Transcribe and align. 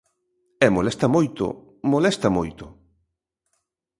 E 0.65 0.67
molesta 0.75 1.07
moito, 1.15 1.45
molesta 1.93 2.27
moito. 2.37 2.65